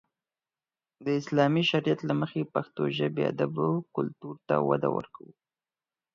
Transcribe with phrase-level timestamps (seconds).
[1.05, 5.25] د اسلامي شريعت له مخې پښتو ژبې، ادب او کلتور ته وده ورکو.